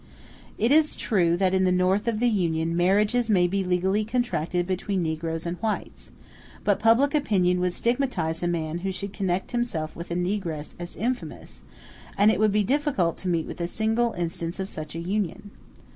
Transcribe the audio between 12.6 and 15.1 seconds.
difficult to meet with a single instance of such a